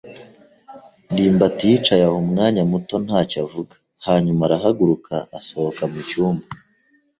[1.11, 6.45] ndimbati yicaye aho umwanya muto ntacyo avuga, hanyuma arahaguruka asohoka mu cyumba.